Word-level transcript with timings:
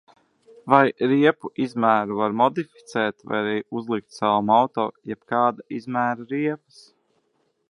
Vai 0.73 0.85
riepu 1.11 1.51
izmēru 1.65 2.17
var 2.21 2.33
modificēt 2.41 3.27
vai 3.33 3.37
arī 3.43 3.55
uzlikt 3.83 4.19
savam 4.23 4.53
auto 4.59 4.89
jebkāda 5.13 5.71
izmēra 5.83 6.31
riepas? 6.37 6.87